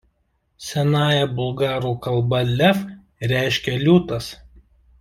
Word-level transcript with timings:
Senąja 0.67 1.27
bulgarų 1.41 1.91
kalba 2.07 2.41
"„lev“" 2.55 2.81
reiškia 3.35 3.79
"„liūtas“". 3.87 4.35